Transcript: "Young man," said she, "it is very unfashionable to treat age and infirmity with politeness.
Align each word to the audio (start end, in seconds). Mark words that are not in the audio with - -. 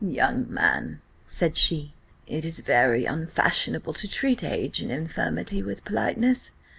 "Young 0.03 0.51
man," 0.51 0.99
said 1.25 1.55
she, 1.55 1.93
"it 2.25 2.43
is 2.43 2.61
very 2.61 3.05
unfashionable 3.05 3.93
to 3.93 4.07
treat 4.07 4.43
age 4.43 4.81
and 4.81 4.89
infirmity 4.91 5.61
with 5.61 5.85
politeness. 5.85 6.53